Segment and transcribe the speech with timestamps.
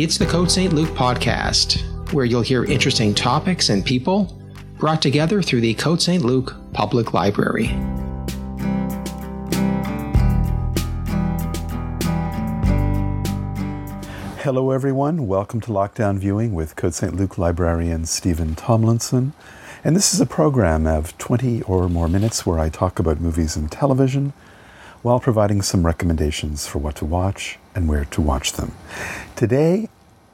[0.00, 0.72] It's the Code St.
[0.72, 4.40] Luke podcast, where you'll hear interesting topics and people
[4.78, 6.24] brought together through the Code St.
[6.24, 7.66] Luke Public Library.
[14.44, 15.26] Hello, everyone.
[15.26, 17.16] Welcome to Lockdown Viewing with Code St.
[17.16, 19.32] Luke librarian Steven Tomlinson.
[19.82, 23.56] And this is a program of 20 or more minutes where I talk about movies
[23.56, 24.32] and television
[25.02, 28.72] while providing some recommendations for what to watch and where to watch them.
[29.36, 29.88] Today,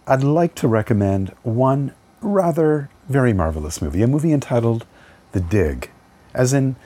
[0.07, 4.85] I'd like to recommend one rather very marvelous movie, a movie entitled
[5.33, 5.91] The Dig,
[6.35, 6.77] as in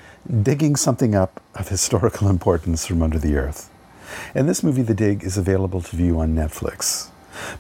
[0.43, 3.71] digging something up of historical importance from under the earth.
[4.37, 7.09] And this movie, The Dig, is available to view on Netflix.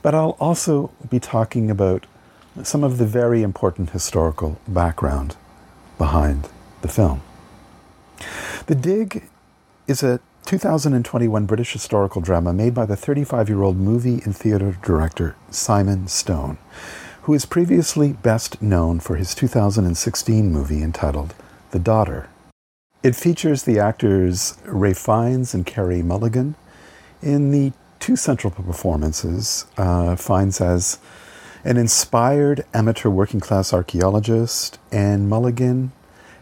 [0.00, 2.06] But I'll also be talking about
[2.62, 5.36] some of the very important historical background
[5.98, 6.48] behind
[6.82, 7.22] the film.
[8.66, 9.28] The Dig
[9.88, 14.78] is a 2021 British historical drama made by the 35 year old movie and theater
[14.82, 16.56] director Simon Stone,
[17.24, 21.34] who is previously best known for his 2016 movie entitled
[21.72, 22.30] The Daughter.
[23.02, 26.54] It features the actors Ralph Fiennes and Carey Mulligan
[27.20, 29.66] in the two central performances.
[29.76, 30.98] Uh, Fiennes as
[31.62, 35.92] an inspired amateur working class archaeologist, and Mulligan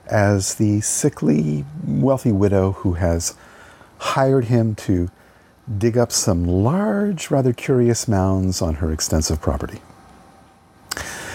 [0.07, 3.35] as the sickly, wealthy widow who has
[3.99, 5.09] hired him to
[5.79, 9.81] dig up some large, rather curious mounds on her extensive property.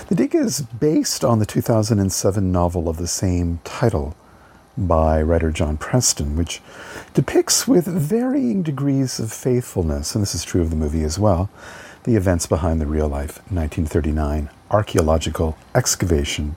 [0.08, 4.16] The dig is based on the 2007 novel of the same title
[4.78, 6.62] by writer John Preston, which
[7.14, 11.50] depicts with varying degrees of faithfulness, and this is true of the movie as well,
[12.04, 16.56] the events behind the real life 1939 archaeological excavation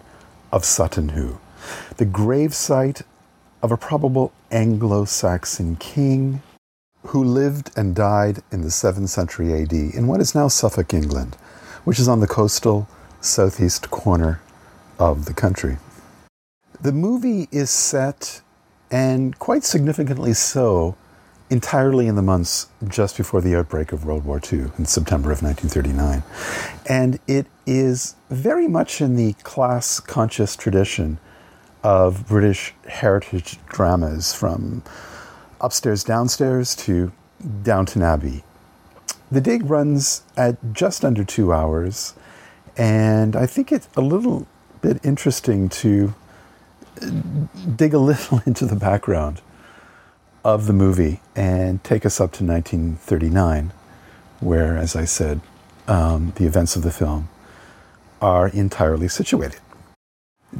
[0.52, 1.38] of Sutton Hoo
[1.96, 3.02] the gravesite
[3.64, 6.42] of a probable Anglo Saxon king
[7.06, 11.34] who lived and died in the 7th century AD in what is now Suffolk, England,
[11.84, 12.86] which is on the coastal
[13.22, 14.42] southeast corner
[14.98, 15.78] of the country.
[16.78, 18.42] The movie is set,
[18.90, 20.94] and quite significantly so,
[21.48, 25.42] entirely in the months just before the outbreak of World War II in September of
[25.42, 26.22] 1939.
[26.86, 31.18] And it is very much in the class conscious tradition
[31.84, 34.82] of British heritage dramas from
[35.60, 37.12] upstairs, downstairs to
[37.62, 38.42] Downton Abbey.
[39.30, 42.14] The dig runs at just under two hours,
[42.76, 44.46] and I think it's a little
[44.80, 46.14] bit interesting to
[47.76, 49.42] dig a little into the background
[50.44, 53.72] of the movie and take us up to 1939,
[54.40, 55.40] where, as I said,
[55.86, 57.28] um, the events of the film
[58.22, 59.60] are entirely situated.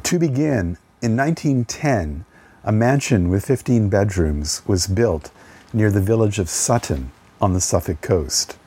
[0.03, 2.25] To begin, in 1910,
[2.63, 5.29] a mansion with 15 bedrooms was built
[5.71, 8.57] near the village of Sutton on the Suffolk coast.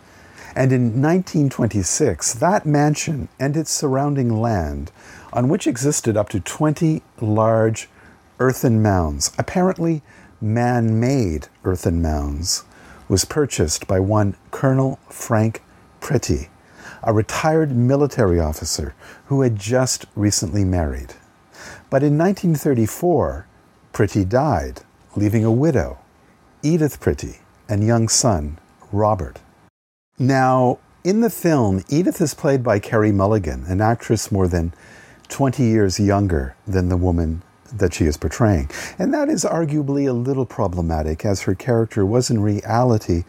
[0.54, 4.92] And in 1926, that mansion and its surrounding land,
[5.32, 7.88] on which existed up to 20 large
[8.38, 10.02] earthen mounds, apparently
[10.40, 12.62] man made earthen mounds,
[13.08, 15.64] was purchased by one Colonel Frank
[15.98, 16.50] Pretty,
[17.02, 18.94] a retired military officer
[19.26, 21.14] who had just recently married.
[21.90, 23.46] But in 1934,
[23.92, 24.82] Pretty died,
[25.16, 25.98] leaving a widow,
[26.62, 27.38] Edith Pretty,
[27.68, 28.58] and young son,
[28.92, 29.40] Robert.
[30.18, 34.74] Now, in the film, Edith is played by Carey Mulligan, an actress more than
[35.28, 38.70] 20 years younger than the woman that she is portraying.
[38.98, 43.24] And that is arguably a little problematic, as her character was in reality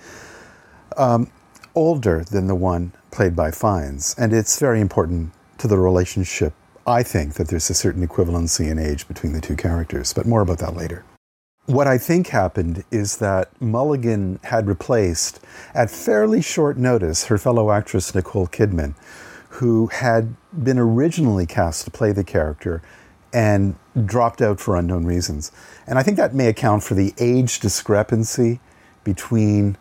[0.98, 1.32] um,
[1.76, 4.16] older than the one played by Fiennes.
[4.18, 6.54] And it's very important to the relationship
[6.88, 10.42] I think that there's a certain equivalency in age between the two characters, but more
[10.42, 11.04] about that later.
[11.66, 15.40] What I think happened is that Mulligan had replaced,
[15.76, 18.96] at fairly short notice, her fellow actress Nicole Kidman,
[19.50, 22.82] who had been originally cast to play the character
[23.32, 23.76] and
[24.06, 25.52] dropped out for unknown reasons.
[25.86, 28.60] And I think that may account for the age discrepancy
[29.04, 29.78] between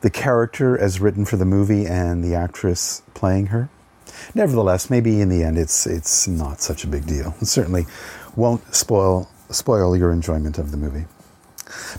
[0.00, 3.68] the character as written for the movie and the actress playing her.
[4.34, 7.34] Nevertheless, maybe in the end, it's it's not such a big deal.
[7.40, 7.86] It certainly
[8.36, 11.06] won't spoil spoil your enjoyment of the movie.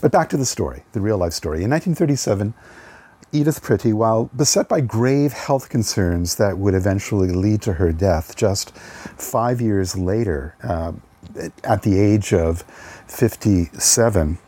[0.02, 1.64] But back to the story, the real life story.
[1.64, 2.54] In 1937,
[3.32, 8.36] Edith Pretty, while beset by grave health concerns that would eventually lead to her death
[8.36, 10.94] just five years later, uh,
[11.64, 12.64] at the age of
[13.08, 14.40] 57,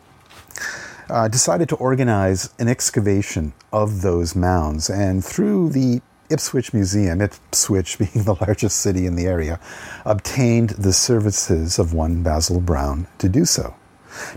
[1.10, 4.90] uh, decided to organize an excavation of those mounds.
[4.90, 9.60] And through the Ipswich Museum, Ipswich being the largest city in the area,
[10.06, 13.76] obtained the services of one Basil Brown to do so.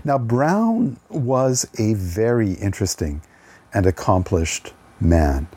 [0.03, 3.21] Now, Brown was a very interesting
[3.73, 5.47] and accomplished man.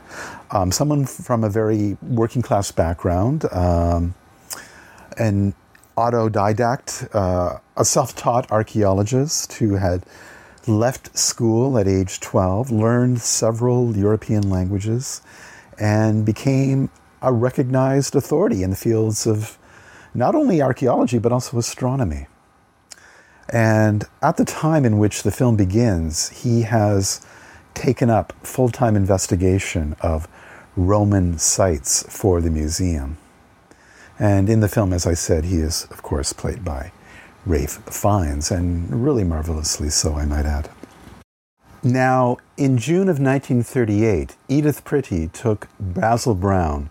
[0.51, 4.13] Um, someone from a very working class background, um,
[5.17, 5.53] an
[5.97, 10.05] autodidact, uh, a self taught archaeologist who had
[10.67, 15.21] left school at age 12, learned several European languages,
[15.79, 16.89] and became
[17.21, 19.57] a recognized authority in the fields of
[20.13, 22.27] not only archaeology but also astronomy.
[23.51, 27.25] And at the time in which the film begins, he has
[27.73, 30.27] taken up full time investigation of
[30.75, 33.17] Roman sites for the museum.
[34.19, 36.91] And in the film, as I said, he is, of course, played by
[37.45, 40.69] Ralph Fiennes, and really marvelously so, I might add.
[41.81, 46.89] Now, in June of 1938, Edith Pretty took Basil Brown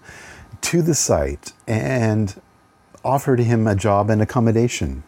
[0.63, 2.41] to the site and
[3.05, 5.03] offered him a job and accommodation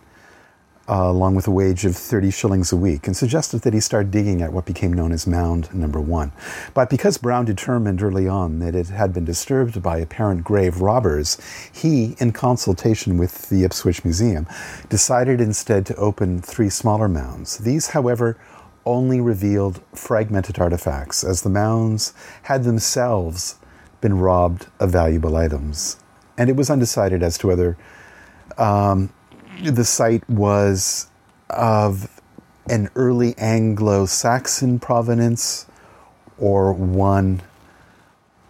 [0.91, 4.11] uh, along with a wage of 30 shillings a week, and suggested that he start
[4.11, 6.33] digging at what became known as Mound Number One.
[6.75, 11.39] But because Brown determined early on that it had been disturbed by apparent grave robbers,
[11.73, 14.49] he, in consultation with the Ipswich Museum,
[14.89, 17.59] decided instead to open three smaller mounds.
[17.59, 18.37] These, however,
[18.87, 22.13] only revealed fragmented artifacts, as the mounds
[22.43, 23.57] had themselves
[24.01, 25.99] been robbed of valuable items.
[26.39, 27.77] And it was undecided as to whether
[28.57, 29.13] um,
[29.63, 31.11] the site was
[31.51, 32.21] of
[32.69, 35.67] an early Anglo Saxon provenance
[36.39, 37.43] or one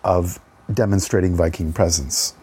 [0.05, 0.41] of
[0.73, 2.35] demonstrating Viking presence.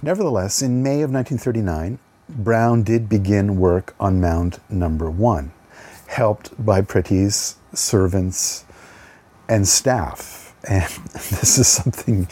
[0.00, 1.98] Nevertheless, in May of 1939,
[2.28, 5.52] Brown did begin work on Mound Number One,
[6.12, 8.64] helped by Pretty's servants
[9.48, 10.40] and staff.
[10.68, 10.88] And
[11.40, 12.28] this is something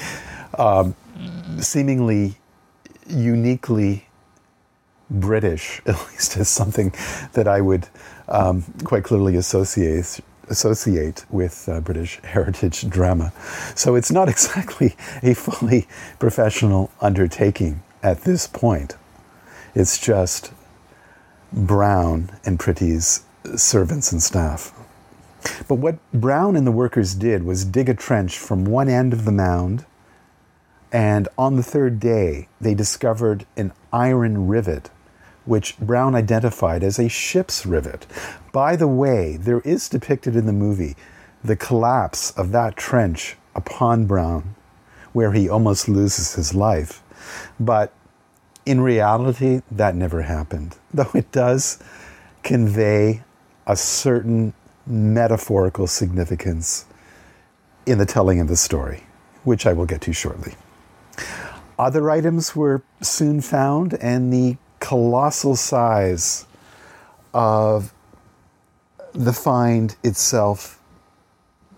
[0.56, 0.94] um,
[1.58, 2.36] seemingly
[3.08, 4.06] uniquely
[5.10, 6.94] British, at least as something
[7.32, 7.88] that I would
[8.28, 13.32] um, quite clearly associate associate with uh, British heritage drama.
[13.74, 14.94] So it's not exactly
[15.24, 15.88] a fully
[16.20, 18.96] professional undertaking at this point.
[19.74, 20.52] It's just
[21.52, 23.24] Brown and Pretty's
[23.56, 24.72] servants and staff.
[25.68, 29.24] But what Brown and the workers did was dig a trench from one end of
[29.24, 29.86] the mound,
[30.92, 34.90] and on the third day, they discovered an iron rivet
[35.44, 38.06] which Brown identified as a ship's rivet.
[38.52, 40.96] By the way, there is depicted in the movie
[41.42, 44.54] the collapse of that trench upon Brown,
[45.12, 47.02] where he almost loses his life.
[47.58, 47.92] But
[48.66, 51.82] in reality, that never happened, though it does
[52.42, 53.22] convey
[53.70, 54.52] a certain
[54.84, 56.86] metaphorical significance
[57.86, 59.04] in the telling of the story,
[59.44, 60.54] which I will get to shortly.
[61.78, 66.46] Other items were soon found, and the colossal size
[67.32, 67.94] of
[69.12, 70.80] the find itself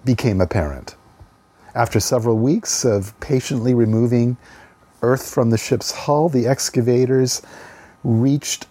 [0.03, 0.97] became apparent.
[1.75, 4.39] After several weeks of patiently removing
[5.03, 7.43] earth from the ship's hull, the excavators
[8.03, 8.67] reached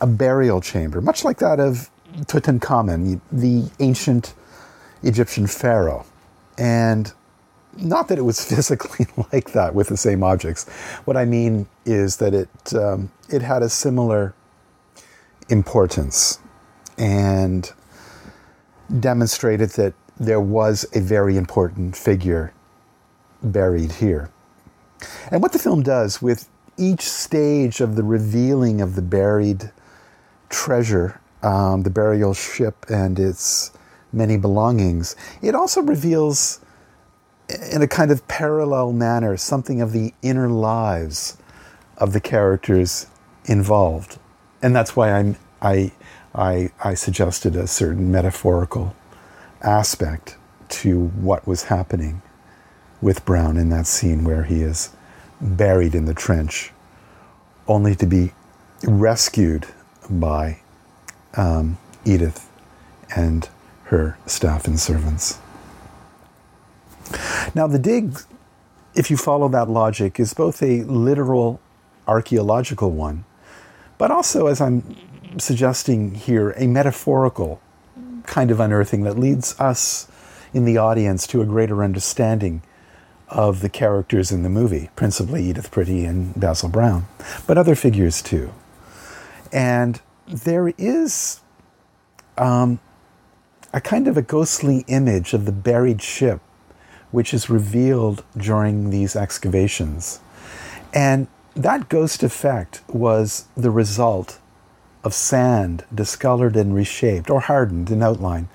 [0.00, 1.90] a burial chamber, much like that of
[2.24, 4.34] Tutankhamun, the ancient
[5.02, 6.04] Egyptian pharaoh.
[6.58, 7.12] And
[7.76, 10.68] not that it was physically like that with the same objects.
[11.04, 14.34] What I mean is that it um, it had a similar
[15.48, 16.40] importance
[16.98, 17.72] and
[19.00, 22.52] demonstrated that there was a very important figure
[23.42, 24.30] buried here.
[25.30, 29.70] And what the film does with each stage of the revealing of the buried
[30.48, 33.70] treasure, um, the burial ship, and its
[34.12, 36.60] many belongings, it also reveals
[37.70, 41.36] in a kind of parallel manner something of the inner lives
[41.98, 43.06] of the characters
[43.44, 44.18] involved.
[44.60, 45.92] And that's why I'm, I,
[46.34, 48.96] I, I suggested a certain metaphorical
[49.62, 50.36] aspect
[50.68, 52.22] to what was happening
[53.00, 54.90] with Brown in that scene where he is
[55.40, 56.72] buried in the trench,
[57.68, 58.32] only to be
[58.82, 59.66] rescued
[60.10, 60.60] by
[61.36, 62.50] um, Edith
[63.14, 63.48] and
[63.84, 65.38] her staff and servants.
[67.54, 68.18] Now, the dig,
[68.94, 71.60] if you follow that logic, is both a literal
[72.06, 73.24] archaeological one,
[73.98, 74.96] but also, as I'm
[75.38, 77.60] suggesting here, a metaphorical
[78.24, 80.08] kind of unearthing that leads us
[80.52, 82.62] in the audience to a greater understanding
[83.28, 87.06] of the characters in the movie, principally Edith Pretty and Basil Brown,
[87.46, 88.52] but other figures too.
[89.52, 91.40] And there is
[92.36, 92.80] um,
[93.72, 96.40] a kind of a ghostly image of the buried ship
[97.10, 100.20] which is revealed during these excavations.
[100.92, 104.38] And that ghost effect was the result
[105.04, 108.48] of sand discolored and reshaped or hardened in outline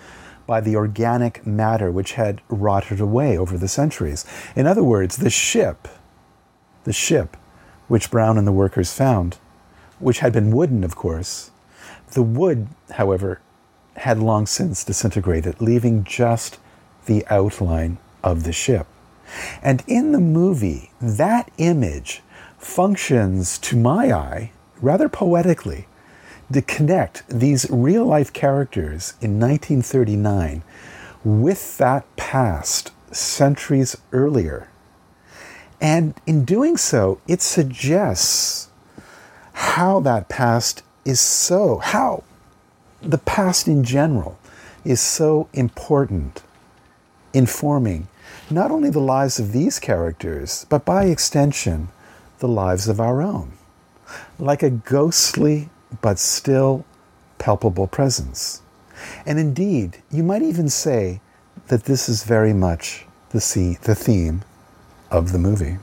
[0.46, 4.25] by the organic matter which had rotted away over the centuries.
[4.56, 5.88] In other words, the ship,
[6.84, 7.38] the ship
[7.88, 9.38] which Brown and the workers found,
[10.00, 11.50] which had been wooden, of course,
[12.12, 13.41] the wood, however,
[13.98, 16.60] had long since disintegrated, leaving just
[17.06, 18.88] the outline of the ship.
[19.62, 22.22] And in the movie, that image
[22.58, 24.51] functions, to my eye,
[24.82, 25.88] rather poetically,
[26.51, 30.63] to connect these real life characters in 1939
[31.24, 34.68] with that past centuries earlier.
[35.80, 38.70] And in doing so, it suggests
[39.53, 42.24] how that past is so, how
[43.01, 44.38] the past in general
[44.84, 46.43] is so important
[47.34, 48.08] informing
[48.50, 51.89] not only the lives of these characters, but by extension,
[52.39, 53.53] the lives of our own.
[54.38, 55.70] Like a ghostly
[56.01, 56.86] but still
[57.38, 58.62] palpable presence.
[59.25, 61.22] And indeed, you might even say
[61.67, 64.43] that this is very much the, the theme
[65.10, 65.77] of the movie.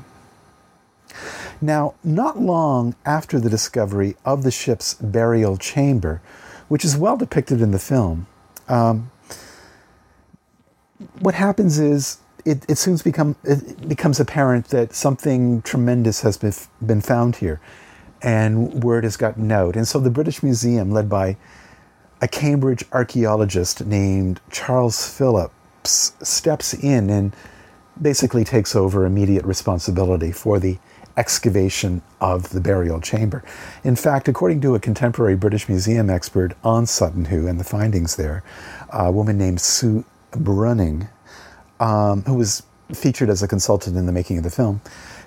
[1.61, 6.23] Now, not long after the discovery of the ship's burial chamber,
[6.69, 8.27] which is well depicted in the film,
[8.69, 9.11] um,
[11.21, 16.53] what happens is it, it soon become, it becomes apparent that something tremendous has been,
[16.85, 17.61] been found here
[18.23, 19.77] and word has gotten out.
[19.77, 21.37] And so the British Museum, led by
[22.21, 27.35] a Cambridge archaeologist named Charles Phillips, steps in and
[28.01, 30.79] basically takes over immediate responsibility for the
[31.19, 33.43] excavation of the burial chamber.
[33.83, 38.17] In fact, according to a contemporary British Museum expert on Sutton Hoo and the findings
[38.17, 38.45] there,
[38.93, 41.09] a woman named Sue Brunning,
[41.81, 42.63] um, who was
[42.95, 44.81] featured as a consultant in the making of the film,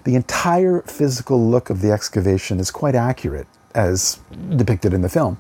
[0.06, 4.20] the entire physical look of the excavation is quite accurate as
[4.56, 5.38] depicted in the film.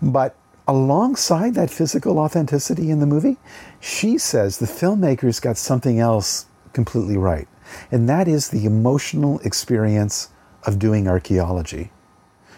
[0.00, 0.34] But
[0.66, 3.36] alongside that physical authenticity in the movie,
[3.80, 7.48] she says the filmmakers got something else completely right.
[7.90, 10.28] And that is the emotional experience
[10.64, 11.90] of doing archaeology.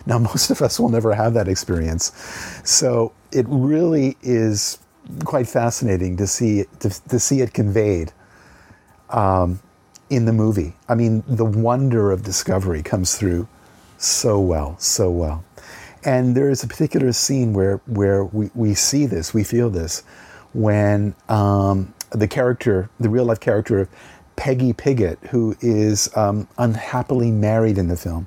[0.06, 2.12] Now, most of us will never have that experience.
[2.64, 4.78] So it really is
[5.24, 8.12] quite fascinating to see, to, to see it conveyed
[9.08, 9.60] um,
[10.08, 10.74] in the movie.
[10.88, 13.48] I mean, the wonder of discovery comes through
[13.98, 15.44] so well, so well.
[16.04, 20.02] And there is a particular scene where, where we, we see this, we feel this,
[20.52, 23.88] when um, the character, the real life character of
[24.40, 28.26] Peggy Pigott, who is um, unhappily married in the film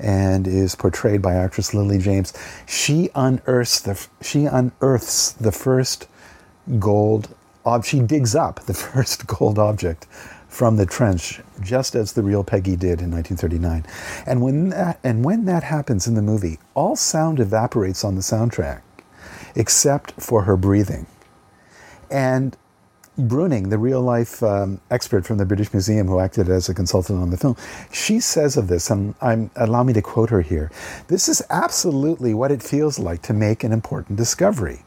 [0.00, 2.32] and is portrayed by actress Lily James,
[2.66, 6.08] she unearths the, she unearths the first
[6.80, 7.32] gold,
[7.64, 10.06] ob- she digs up the first gold object
[10.48, 13.86] from the trench, just as the real Peggy did in 1939.
[14.26, 18.20] And when that, and when that happens in the movie, all sound evaporates on the
[18.20, 18.80] soundtrack,
[19.54, 21.06] except for her breathing.
[22.10, 22.56] And
[23.18, 27.20] Brunning, the real life um, expert from the British Museum who acted as a consultant
[27.20, 27.56] on the film,
[27.92, 30.70] she says of this, and I'm, allow me to quote her here
[31.08, 34.84] this is absolutely what it feels like to make an important discovery.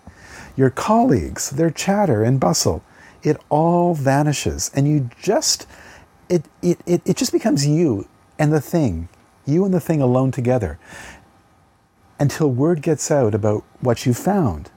[0.56, 2.84] Your colleagues, their chatter and bustle,
[3.26, 5.68] it all vanishes and you just
[6.30, 8.08] it, it, it, it just becomes you
[8.40, 9.10] and the thing
[9.46, 10.80] you and the thing alone together
[12.20, 14.72] until word gets out about what you found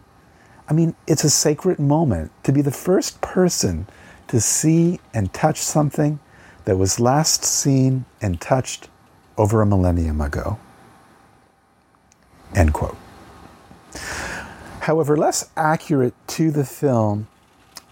[0.69, 3.87] i mean it's a sacred moment to be the first person
[4.29, 6.21] to see and touch something
[6.65, 8.89] that was last seen and touched
[9.39, 10.59] over a millennium ago.
[12.55, 12.97] End quote.
[14.81, 17.29] However less accurate to the film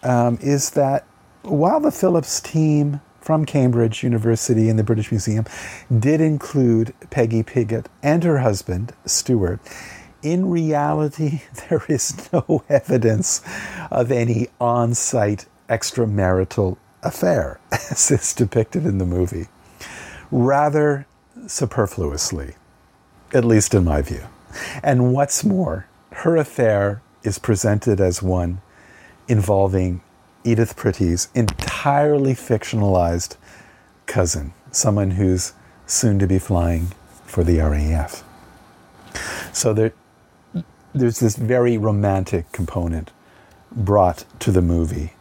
[0.02, 1.06] um, is that
[1.42, 5.46] while the Phillips team from Cambridge University and the British Museum
[5.98, 9.60] did include Peggy Pigott and her husband, Stuart,
[10.32, 13.42] in reality, there is no evidence
[13.90, 19.46] of any on site extramarital affair, as is depicted in the movie.
[20.30, 21.06] Rather
[21.46, 22.56] superfluously,
[23.32, 24.24] at least in my view.
[24.82, 28.60] And what's more, her affair is presented as one
[29.28, 30.00] involving
[30.44, 33.36] Edith Pretty's entirely fictionalized
[34.06, 35.52] cousin, someone who's
[35.86, 36.88] soon to be flying
[37.24, 38.24] for the RAF.
[39.52, 39.92] So there,
[40.96, 43.12] there's this very romantic component
[43.70, 45.12] brought to the movie,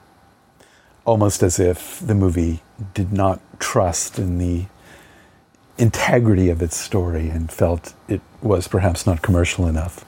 [1.03, 2.62] almost as if the movie
[2.94, 4.65] did not trust in the
[5.77, 10.05] integrity of its story and felt it was perhaps not commercial enough,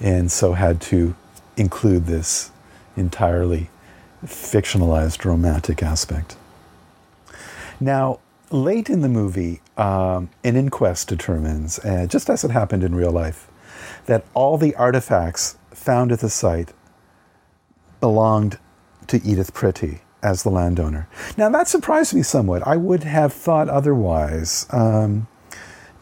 [0.00, 1.14] and so had to
[1.56, 2.50] include this
[2.96, 3.70] entirely
[4.24, 6.36] fictionalized romantic aspect.
[7.80, 12.94] Now, late in the movie, um, an inquest determines, uh, just as it happened in
[12.94, 13.49] real life,
[14.06, 16.72] that all the artifacts found at the site
[18.00, 18.58] belonged
[19.06, 21.08] to Edith Pretty as the landowner.
[21.36, 22.66] Now that surprised me somewhat.
[22.66, 24.66] I would have thought otherwise.
[24.70, 25.26] Um,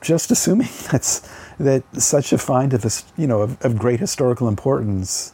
[0.01, 1.29] just assuming that's
[1.59, 5.33] that such a find of you know of, of great historical importance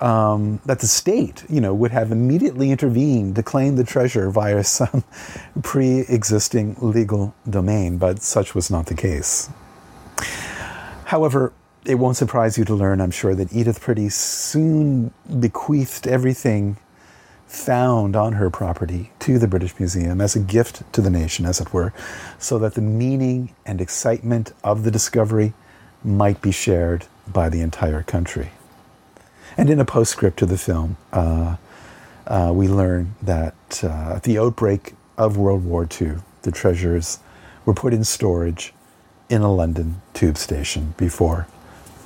[0.00, 4.64] um, that the state you know would have immediately intervened to claim the treasure via
[4.78, 5.04] some
[5.62, 9.50] pre-existing legal domain, but such was not the case.
[11.04, 11.52] However,
[11.84, 16.76] it won't surprise you to learn, I'm sure, that Edith Pretty soon bequeathed everything
[17.46, 21.60] found on her property to the British Museum as a gift to the nation, as
[21.60, 21.92] it were,
[22.38, 25.52] so that the meaning and excitement of the discovery
[26.04, 28.50] might be shared by the entire country.
[29.56, 31.56] And in a postscript to the film, uh,
[32.26, 37.18] uh, we learn that uh, at the outbreak of World War II, the treasures
[37.64, 38.72] were put in storage
[39.28, 41.46] in a London tube station before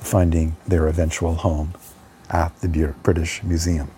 [0.05, 1.73] finding their eventual home
[2.29, 3.91] at the British Museum.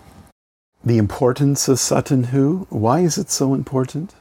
[0.84, 2.68] The importance of Sutton Hoo.
[2.70, 4.16] Why is it so important?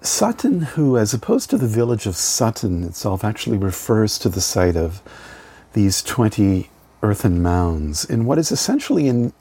[0.00, 4.76] Sutton Hoo, as opposed to the village of Sutton itself, actually refers to the site
[4.76, 5.00] of
[5.72, 6.68] these 20
[7.02, 9.32] earthen mounds in what is essentially an,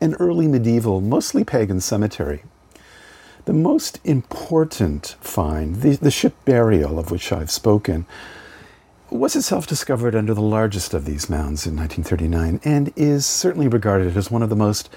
[0.00, 2.42] an early medieval, mostly pagan cemetery.
[3.46, 8.06] The most important find, the, the ship burial of which I've spoken,
[9.10, 14.16] was itself discovered under the largest of these mounds in 1939 and is certainly regarded
[14.16, 14.88] as one of the most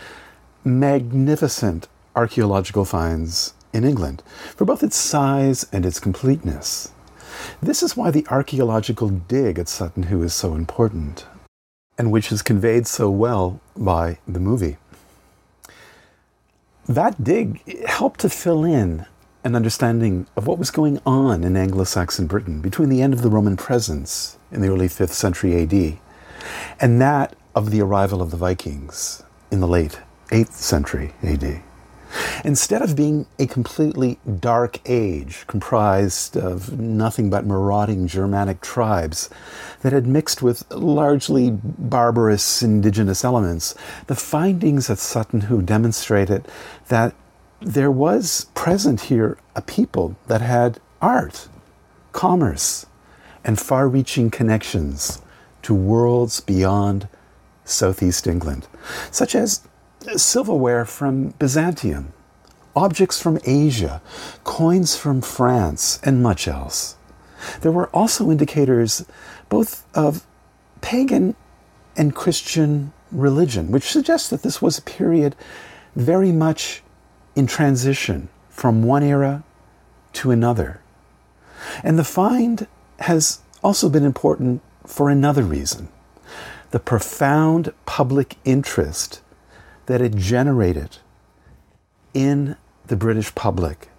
[0.64, 4.22] magnificent archaeological finds in England
[4.56, 6.92] for both its size and its completeness.
[7.62, 11.26] This is why the archaeological dig at Sutton Hoo is so important,
[11.98, 14.78] and which is conveyed so well by the movie.
[16.88, 19.06] That dig helped to fill in
[19.44, 23.22] an understanding of what was going on in Anglo Saxon Britain between the end of
[23.22, 26.00] the Roman presence in the early 5th century AD
[26.80, 31.62] and that of the arrival of the Vikings in the late 8th century AD.
[32.44, 39.30] Instead of being a completely dark age comprised of nothing but marauding Germanic tribes
[39.82, 43.74] that had mixed with largely barbarous indigenous elements,
[44.08, 46.48] the findings at Sutton Hoo demonstrated
[46.90, 47.16] that
[47.64, 51.48] there was present here a people that had art,
[52.12, 52.86] commerce,
[53.44, 55.22] and far reaching connections
[55.62, 57.08] to worlds beyond
[57.64, 58.68] southeast England,
[59.12, 59.62] such as
[60.18, 62.12] silverware from Byzantium,
[62.76, 64.02] objects from Asia,
[64.44, 66.98] coins from France, and much else.
[67.62, 69.06] There were also indicators
[69.48, 70.26] both of
[70.82, 71.36] pagan
[71.96, 75.36] and Christian religion, which suggests that this was a period
[75.96, 76.83] very much
[77.36, 79.44] in transition from one era
[80.14, 80.82] to another.
[81.84, 82.68] And the find
[83.00, 85.90] has also been important for another reason
[86.72, 89.22] the profound public interest
[89.86, 90.98] that it generated
[92.16, 92.56] in
[92.88, 93.90] the British public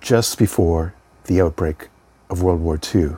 [0.00, 1.88] just before the outbreak
[2.30, 3.16] of World War II,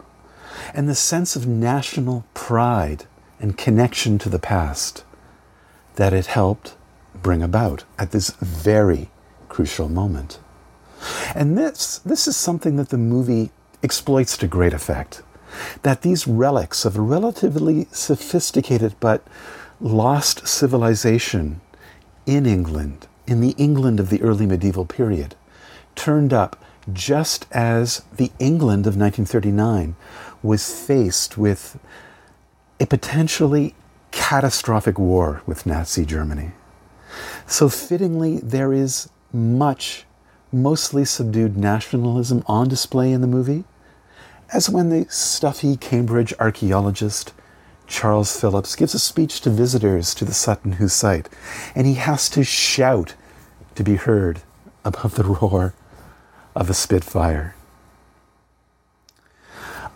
[0.74, 3.06] and the sense of national pride
[3.38, 5.04] and connection to the past
[5.94, 6.74] that it helped
[7.14, 9.10] bring about at this very
[9.48, 10.38] crucial moment.
[11.34, 13.50] And this, this is something that the movie
[13.82, 15.22] exploits to great effect.
[15.82, 19.26] That these relics of a relatively sophisticated but
[19.80, 21.60] lost civilization
[22.26, 25.34] in England, in the England of the early medieval period,
[25.94, 29.96] turned up just as the England of 1939
[30.42, 31.78] was faced with
[32.78, 33.74] a potentially
[34.10, 36.52] catastrophic war with Nazi Germany.
[37.46, 40.04] So, fittingly, there is much,
[40.52, 43.64] mostly subdued nationalism on display in the movie,
[44.52, 47.32] as when the stuffy Cambridge archaeologist
[47.86, 51.28] Charles Phillips gives a speech to visitors to the Sutton Hoo site,
[51.74, 53.14] and he has to shout
[53.74, 54.42] to be heard
[54.84, 55.74] above the roar
[56.54, 57.54] of a Spitfire.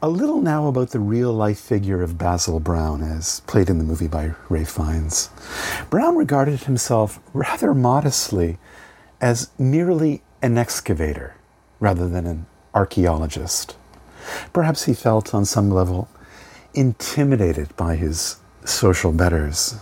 [0.05, 3.85] A little now about the real life figure of Basil Brown, as played in the
[3.85, 5.31] movie by Ralph Fiennes.
[5.89, 8.59] Brown regarded himself rather modestly
[9.23, 11.37] as merely an excavator
[11.81, 13.79] rather than an archaeologist.
[14.53, 16.11] Perhaps he felt on some level
[16.75, 19.77] intimidated by his social betters.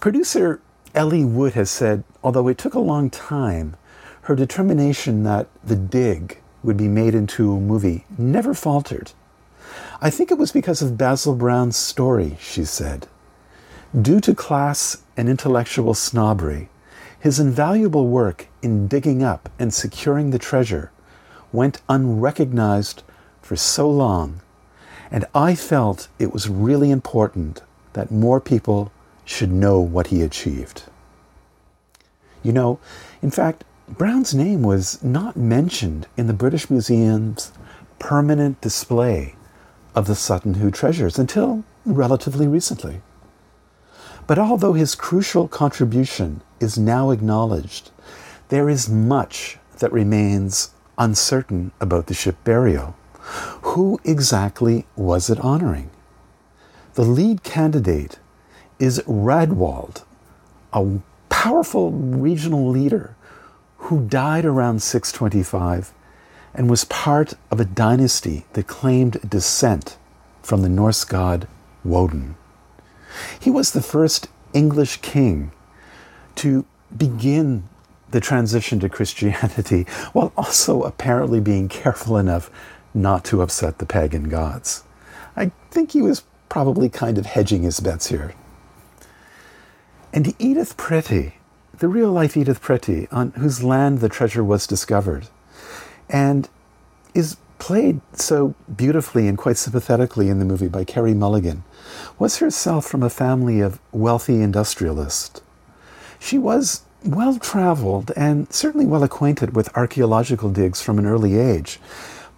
[0.00, 0.62] Producer
[0.94, 3.76] Ellie Wood has said, although it took a long time,
[4.22, 9.12] her determination that The Dig would be made into a movie never faltered.
[10.00, 13.06] I think it was because of Basil Brown's story, she said.
[14.00, 16.68] Due to class and intellectual snobbery,
[17.18, 20.90] his invaluable work in digging up and securing the treasure
[21.52, 23.02] went unrecognized
[23.40, 24.40] for so long
[25.14, 28.90] and I felt it was really important that more people
[29.24, 30.82] should know what he achieved.
[32.42, 32.80] You know,
[33.22, 37.52] in fact, Brown's name was not mentioned in the British Museum's
[37.98, 39.34] permanent display
[39.94, 43.02] of the Sutton Hoo treasures until relatively recently.
[44.26, 47.90] But although his crucial contribution is now acknowledged,
[48.48, 52.96] there is much that remains uncertain about the ship burial.
[53.62, 55.90] Who exactly was it honoring?
[56.94, 58.18] The lead candidate
[58.78, 60.04] is Raedwald,
[60.72, 63.14] a powerful regional leader
[63.84, 65.92] who died around 625
[66.54, 69.98] and was part of a dynasty that claimed descent
[70.42, 71.46] from the Norse god
[71.84, 72.36] Woden.
[73.38, 75.52] He was the first English king
[76.36, 76.64] to
[76.96, 77.68] begin
[78.10, 79.82] the transition to Christianity
[80.14, 82.50] while also apparently being careful enough
[82.94, 84.84] not to upset the pagan gods.
[85.36, 88.34] I think he was probably kind of hedging his bets here.
[90.12, 91.34] And Edith Pretty,
[91.78, 95.28] the real life Edith Pretty, on whose land the treasure was discovered,
[96.08, 96.48] and
[97.14, 101.64] is played so beautifully and quite sympathetically in the movie by Carey Mulligan,
[102.18, 105.40] was herself from a family of wealthy industrialists.
[106.18, 111.80] She was well traveled and certainly well acquainted with archaeological digs from an early age,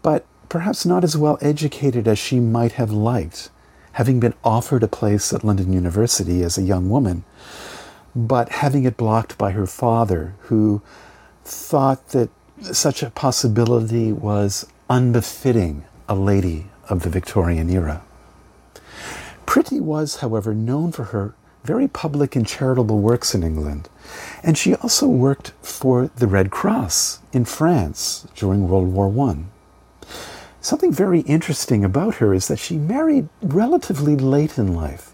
[0.03, 3.51] but perhaps not as well educated as she might have liked,
[3.93, 7.25] having been offered a place at London University as a young woman,
[8.17, 10.81] but having it blocked by her father, who
[11.45, 12.31] thought that
[12.73, 18.03] such a possibility was unbefitting a lady of the Victorian era.
[19.45, 23.89] Pretty was, however, known for her very public and charitable works in England,
[24.43, 29.39] and she also worked for the Red Cross in France during World War I.
[30.61, 35.13] Something very interesting about her is that she married relatively late in life,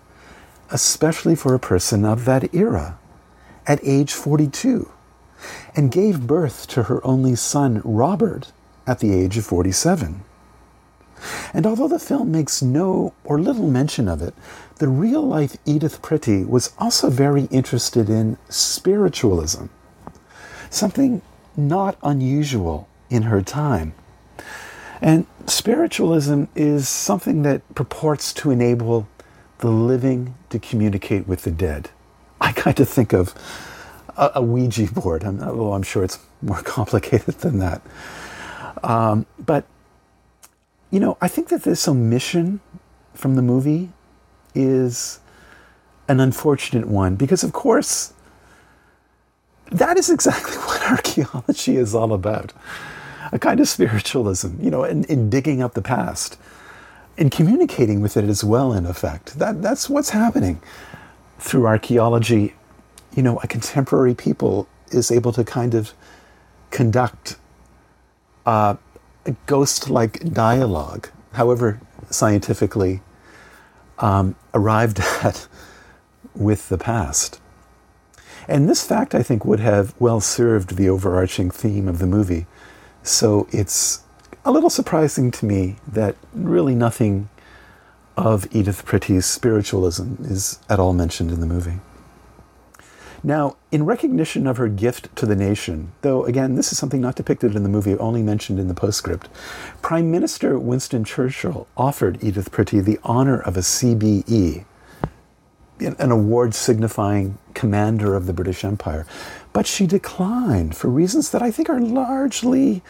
[0.73, 2.99] especially for a person of that era,
[3.67, 4.91] at age 42,
[5.77, 8.53] and gave birth to her only son, Robert,
[8.87, 10.25] at the age of 47.
[11.55, 14.35] And although the film makes no or little mention of it,
[14.77, 19.67] the real life Edith Pretty was also very interested in spiritualism,
[20.71, 21.23] something
[21.57, 23.95] not unusual in her time.
[25.01, 29.07] And spiritualism is something that purports to enable
[29.63, 31.89] the living to communicate with the dead.
[32.41, 33.33] I kind of think of
[34.17, 37.81] a, a Ouija board, although I'm sure it's more complicated than that.
[38.83, 39.65] Um, but,
[40.91, 42.61] you know, I think that this omission
[43.15, 43.91] from the movie
[44.53, 45.21] is
[46.09, 48.13] an unfortunate one because, of course,
[49.71, 52.53] that is exactly what archaeology is all about
[53.31, 56.37] a kind of spiritualism, you know, in, in digging up the past
[57.19, 59.39] and communicating with it as well, in effect.
[59.39, 60.61] That, that's what's happening
[61.39, 62.55] through archaeology.
[63.15, 65.93] You know, a contemporary people is able to kind of
[66.71, 67.37] conduct
[68.47, 68.77] uh,
[69.27, 73.01] a ghost like dialogue, however scientifically
[73.99, 75.47] um, arrived at
[76.35, 77.41] with the past.
[78.49, 82.47] And this fact, I think, would have well served the overarching theme of the movie.
[83.03, 84.03] So it's
[84.45, 87.29] a little surprising to me that really nothing
[88.17, 91.79] of Edith Pretty's spiritualism is at all mentioned in the movie.
[93.25, 97.15] Now, in recognition of her gift to the nation, though again, this is something not
[97.15, 99.29] depicted in the movie, only mentioned in the postscript,
[99.81, 104.65] Prime Minister Winston Churchill offered Edith Pretty the honor of a CBE,
[105.79, 109.07] an award signifying Commander of the British Empire.
[109.53, 112.83] But she declined for reasons that I think are largely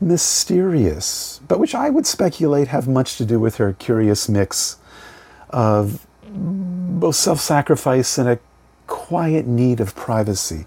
[0.00, 4.76] mysterious, but which I would speculate have much to do with her curious mix
[5.50, 8.38] of both self sacrifice and a
[8.86, 10.66] quiet need of privacy.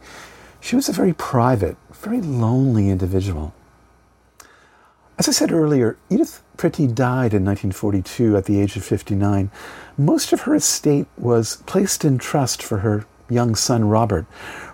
[0.59, 3.53] She was a very private, very lonely individual.
[5.17, 9.49] As I said earlier, Edith Pretty died in 1942 at the age of 59.
[9.97, 14.27] Most of her estate was placed in trust for her young son Robert.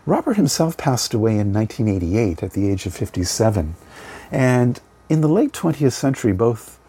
[0.05, 3.75] Robert himself passed away in 1988 at the age of 57.
[4.31, 6.79] And in the late 20th century, both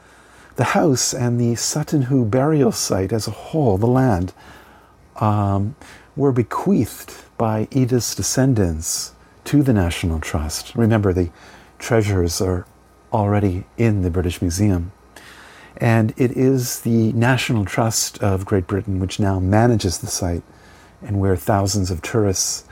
[0.56, 4.32] the house and the Sutton Hoo burial site as a whole, the land,
[5.16, 5.76] um,
[6.16, 9.12] were bequeathed by Edith's descendants
[9.44, 10.74] to the National Trust.
[10.74, 11.30] Remember, the
[11.78, 12.66] treasures are
[13.12, 14.92] already in the British Museum.
[15.76, 20.42] And it is the National Trust of Great Britain which now manages the site
[21.00, 22.64] and where thousands of tourists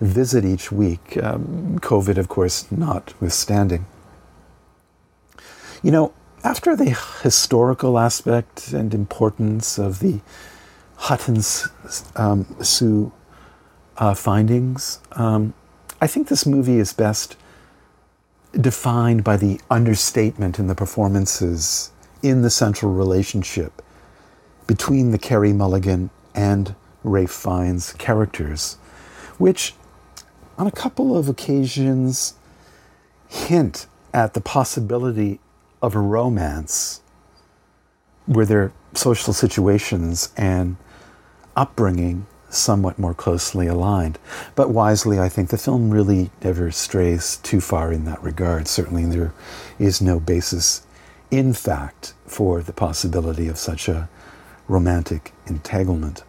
[0.00, 3.84] visit each week, um, COVID, of course, notwithstanding.
[5.82, 6.14] You know,
[6.44, 10.20] after the historical aspect and importance of the
[10.96, 11.68] Hutton's
[12.14, 13.12] um, Sue
[13.96, 15.00] uh, findings.
[15.12, 15.54] Um,
[16.00, 17.36] I think this movie is best
[18.52, 21.90] defined by the understatement in the performances
[22.22, 23.82] in the central relationship
[24.66, 28.74] between the Carey Mulligan and Ralph Fiennes characters,
[29.38, 29.74] which
[30.58, 32.34] on a couple of occasions
[33.28, 35.40] hint at the possibility
[35.82, 37.02] of a romance
[38.26, 40.76] where their social situations and
[41.56, 44.18] upbringing somewhat more closely aligned.
[44.54, 48.68] But wisely, I think the film really never strays too far in that regard.
[48.68, 49.32] Certainly, there
[49.78, 50.86] is no basis
[51.30, 54.08] in fact for the possibility of such a
[54.68, 56.22] romantic entanglement.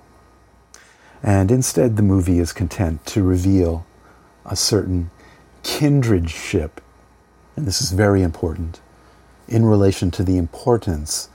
[1.22, 3.86] And instead, the movie is content to reveal
[4.46, 5.12] a certain
[5.64, 6.72] kindredship,
[7.56, 8.82] and this is very important,
[9.54, 11.30] in relation to the importance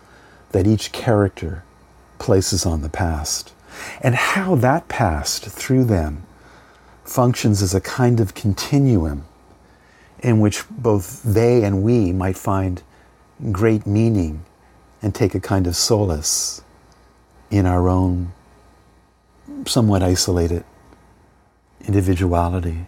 [0.51, 1.63] that each character
[2.19, 3.53] places on the past,
[4.01, 6.25] and how that past through them
[7.05, 9.25] functions as a kind of continuum
[10.19, 12.83] in which both they and we might find
[13.53, 14.45] great meaning
[15.01, 16.61] and take a kind of solace
[17.53, 18.33] in our own
[19.65, 20.65] somewhat isolated
[21.87, 22.87] individuality,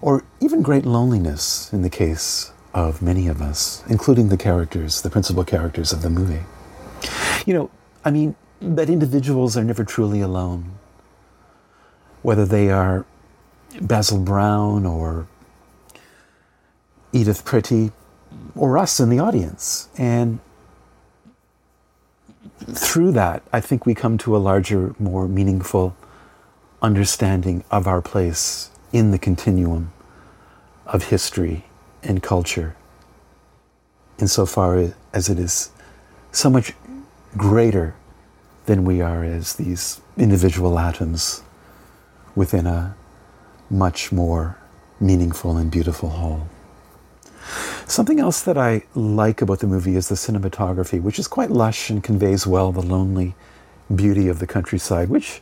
[0.00, 5.10] or even great loneliness in the case of many of us, including the characters, the
[5.10, 6.42] principal characters of the movie.
[7.46, 7.70] You know,
[8.04, 10.72] I mean, that individuals are never truly alone,
[12.22, 13.06] whether they are
[13.80, 15.26] Basil Brown or
[17.12, 17.92] Edith Pretty
[18.54, 19.88] or us in the audience.
[19.96, 20.40] And
[22.66, 25.96] through that, I think we come to a larger, more meaningful
[26.82, 29.92] understanding of our place in the continuum
[30.86, 31.64] of history
[32.02, 32.76] and culture,
[34.18, 35.70] insofar as it is
[36.32, 36.72] so much
[37.36, 37.94] greater
[38.66, 41.42] than we are as these individual atoms
[42.34, 42.94] within a
[43.70, 44.58] much more
[45.00, 46.48] meaningful and beautiful whole.
[47.86, 51.88] Something else that I like about the movie is the cinematography, which is quite lush
[51.88, 53.34] and conveys well the lonely
[53.94, 55.40] beauty of the countryside, which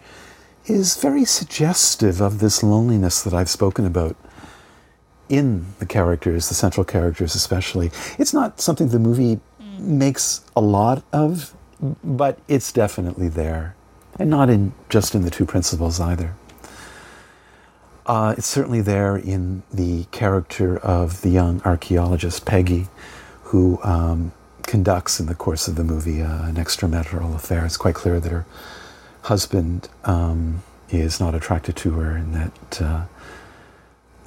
[0.67, 4.17] is very suggestive of this loneliness that I've spoken about
[5.29, 7.91] in the characters, the central characters especially.
[8.19, 9.41] It's not something the movie
[9.79, 11.55] makes a lot of,
[12.03, 13.75] but it's definitely there.
[14.19, 16.35] And not in just in the two principals either.
[18.07, 22.87] Uh, it's certainly there in the character of the young archaeologist Peggy,
[23.45, 27.67] who um, conducts in the course of the movie uh, an extramarital affair.
[27.67, 28.47] It's quite clear that her
[29.23, 33.05] husband um, is not attracted to her, and that uh,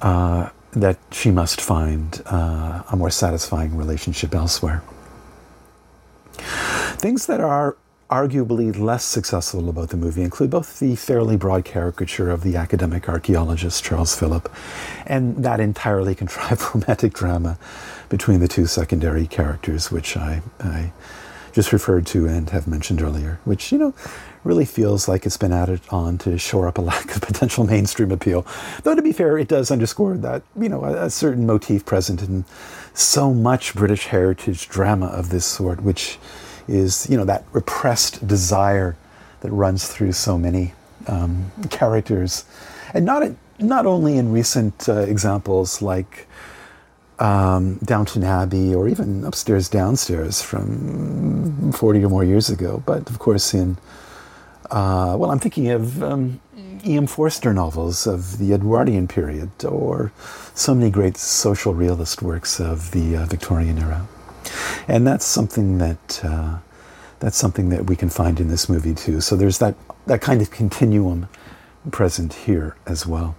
[0.02, 4.82] uh that she must find uh, a more satisfying relationship elsewhere.
[6.98, 7.76] Things that are
[8.10, 13.08] arguably less successful about the movie include both the fairly broad caricature of the academic
[13.08, 14.52] archaeologist Charles Phillip
[15.06, 17.58] and that entirely contrived romantic drama
[18.08, 20.92] between the two secondary characters, which I, I
[21.52, 23.94] just referred to and have mentioned earlier, which, you know,
[24.44, 28.10] really feels like it's been added on to shore up a lack of potential mainstream
[28.10, 28.46] appeal.
[28.82, 32.22] Though, to be fair, it does underscore that, you know, a, a certain motif present
[32.22, 32.44] in
[32.94, 36.18] so much British heritage drama of this sort, which
[36.68, 38.96] is you know that repressed desire
[39.40, 40.72] that runs through so many
[41.06, 42.44] um, characters,
[42.94, 46.28] and not not only in recent uh, examples like
[47.20, 53.18] um, Downton Abbey or even Upstairs Downstairs from forty or more years ago, but of
[53.18, 53.76] course in
[54.70, 56.40] uh, well, I'm thinking of um,
[56.86, 57.06] E.M.
[57.06, 60.12] Forster novels of the Edwardian period, or
[60.54, 64.06] so many great social realist works of the uh, Victorian era
[64.88, 66.58] and that's something that uh,
[67.20, 69.20] that's something that we can find in this movie too.
[69.20, 69.74] So there's that
[70.06, 71.28] that kind of continuum
[71.90, 73.36] present here as well.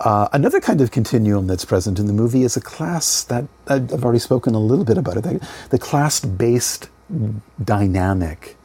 [0.00, 4.04] Uh, another kind of continuum that's present in the movie is a class that I've
[4.04, 5.24] already spoken a little bit about it.
[5.24, 6.88] The, the class-based
[7.62, 8.56] dynamic,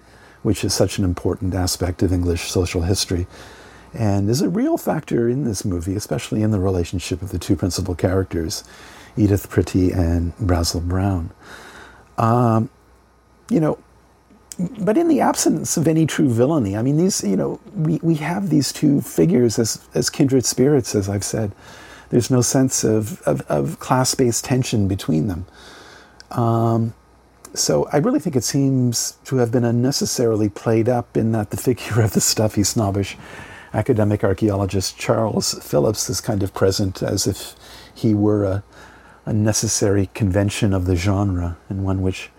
[0.44, 3.26] which is such an important aspect of English social history,
[3.94, 7.56] and is a real factor in this movie, especially in the relationship of the two
[7.56, 8.64] principal characters.
[9.16, 11.32] Edith Pretty and Basil Brown.
[12.18, 12.70] Um,
[13.50, 13.78] you know,
[14.54, 18.16] but in the absence of any true villainy, I mean, these, you know, we, we
[18.16, 21.52] have these two figures as, as kindred spirits, as I've said.
[22.10, 25.46] There's no sense of, of, of class based tension between them.
[26.32, 26.94] Um,
[27.54, 31.58] so I really think it seems to have been unnecessarily played up in that the
[31.58, 33.18] figure of the stuffy, snobbish
[33.74, 37.56] academic archaeologist Charles Phillips is kind of present as if
[37.94, 38.64] he were a,
[39.26, 42.30] a necessary convention of the genre and one which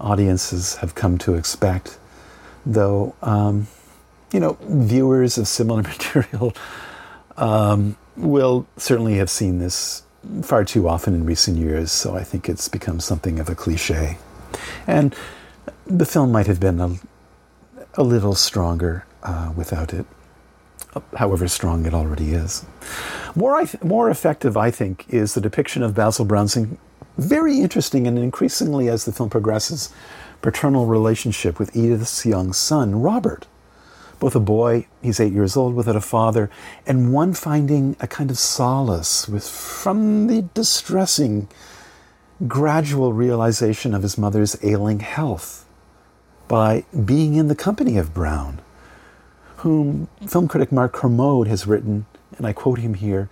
[0.00, 1.98] audiences have come to expect.
[2.66, 3.66] Though, um,
[4.32, 6.54] you know, viewers of similar material
[7.36, 10.02] um, will certainly have seen this
[10.42, 14.16] far too often in recent years, so I think it's become something of a cliche.
[14.86, 15.14] And
[15.86, 16.96] the film might have been a,
[17.94, 20.06] a little stronger uh, without it,
[21.16, 22.64] however strong it already is.
[23.34, 26.56] More, th- more effective, I think, is the depiction of Basil Brown's
[27.16, 29.92] very interesting and increasingly, as the film progresses,
[30.42, 33.46] paternal relationship with Edith's young son, Robert.
[34.20, 36.50] Both a boy, he's eight years old, without a father,
[36.86, 41.48] and one finding a kind of solace with, from the distressing,
[42.46, 45.64] gradual realization of his mother's ailing health
[46.48, 48.60] by being in the company of Brown,
[49.58, 53.28] whom film critic Mark Kermode has written, and I quote him here,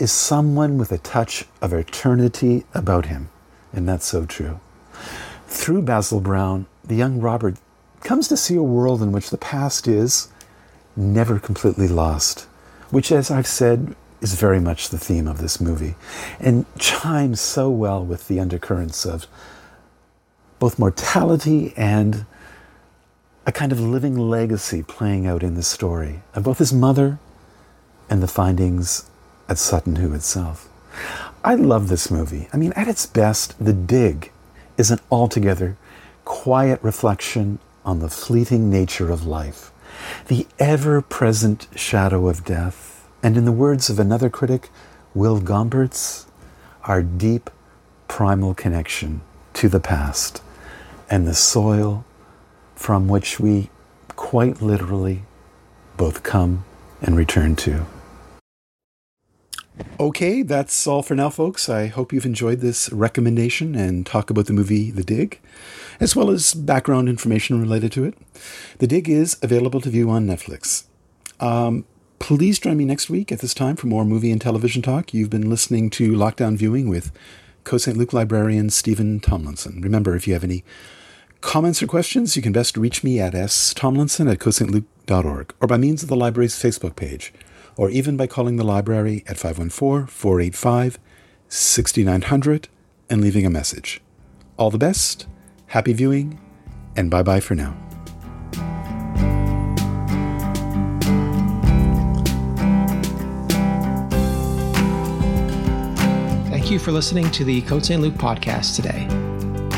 [0.00, 3.28] is someone with a touch of eternity about him.
[3.72, 4.60] And that's so true.
[5.46, 7.56] Through Basil Brown, the young Robert
[8.00, 10.28] comes to see a world in which the past is
[10.96, 12.46] never completely lost,
[12.90, 15.94] which, as I've said, is very much the theme of this movie
[16.38, 19.26] and chimes so well with the undercurrents of
[20.58, 22.26] both mortality and
[23.46, 27.18] a kind of living legacy playing out in the story of both his mother
[28.10, 29.10] and the findings
[29.50, 30.68] at Sutton Hoo itself.
[31.44, 32.48] I love this movie.
[32.52, 34.30] I mean, at its best, The Dig
[34.78, 35.76] is an altogether
[36.24, 39.72] quiet reflection on the fleeting nature of life,
[40.28, 44.70] the ever present shadow of death, and in the words of another critic,
[45.14, 46.26] Will Gompertz,
[46.84, 47.50] our deep
[48.06, 49.20] primal connection
[49.54, 50.42] to the past
[51.10, 52.04] and the soil
[52.76, 53.68] from which we
[54.14, 55.22] quite literally
[55.96, 56.64] both come
[57.02, 57.86] and return to.
[59.98, 61.68] Okay, that's all for now, folks.
[61.68, 65.40] I hope you've enjoyed this recommendation and talk about the movie The Dig,
[66.00, 68.14] as well as background information related to it.
[68.78, 70.84] The Dig is available to view on Netflix.
[71.38, 71.84] Um,
[72.18, 75.12] please join me next week at this time for more movie and television talk.
[75.12, 77.12] You've been listening to Lockdown Viewing with
[77.64, 77.96] Côte St.
[77.96, 79.80] Luc librarian Steven Tomlinson.
[79.80, 80.64] Remember, if you have any
[81.40, 86.02] comments or questions, you can best reach me at stomlinson at cotestluc.org or by means
[86.02, 87.32] of the library's Facebook page
[87.76, 90.98] or even by calling the library at 514 485
[91.48, 92.68] 6900
[93.08, 94.00] and leaving a message.
[94.56, 95.26] All the best,
[95.66, 96.40] happy viewing,
[96.96, 97.76] and bye bye for now.
[106.50, 108.00] Thank you for listening to the Côte St.
[108.00, 109.06] Luc podcast today.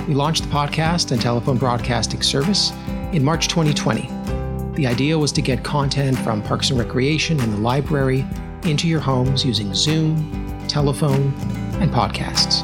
[0.07, 2.73] We launched the podcast and telephone broadcasting service
[3.13, 4.22] in March 2020
[4.75, 8.25] the idea was to get content from Parks and Recreation and the library
[8.65, 11.35] into your homes using Zoom, telephone,
[11.81, 12.63] and podcasts.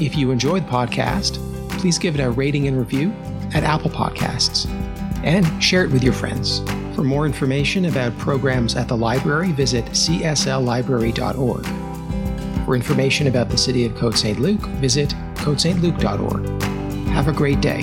[0.00, 1.38] If you enjoyed the podcast,
[1.78, 3.12] please give it a rating and review
[3.54, 4.68] at Apple Podcasts
[5.24, 6.60] and share it with your friends.
[6.94, 11.66] For more information about programs at the library, visit csllibrary.org.
[12.64, 14.38] For information about the City of Côte St.
[14.38, 16.62] Luc, visit cotestluc.org.
[17.08, 17.82] Have a great day.